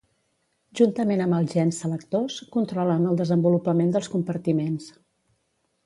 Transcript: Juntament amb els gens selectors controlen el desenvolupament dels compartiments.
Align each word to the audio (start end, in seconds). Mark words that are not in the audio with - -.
Juntament 0.79 1.21
amb 1.25 1.37
els 1.39 1.53
gens 1.57 1.83
selectors 1.85 2.39
controlen 2.57 3.07
el 3.11 3.21
desenvolupament 3.23 3.97
dels 3.99 4.11
compartiments. 4.17 4.93